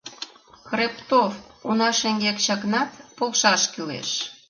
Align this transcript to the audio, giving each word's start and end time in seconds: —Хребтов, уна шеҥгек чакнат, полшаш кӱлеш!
—Хребтов, 0.69 1.33
уна 1.67 1.89
шеҥгек 1.99 2.37
чакнат, 2.45 2.89
полшаш 3.17 3.63
кӱлеш! 3.73 4.09